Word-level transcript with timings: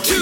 To 0.00 0.21